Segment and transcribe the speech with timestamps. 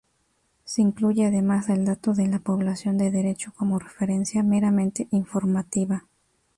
[0.63, 6.05] Se incluye además el dato de la población de derecho como referencia meramente informativa.